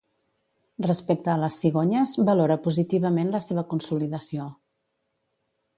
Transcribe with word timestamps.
Respecte 0.85 1.29
a 1.33 1.35
les 1.41 1.59
cigonyes, 1.65 2.15
valora 2.31 2.59
positivament 2.69 3.31
la 3.37 3.45
seva 3.49 3.67
consolidació. 3.75 4.49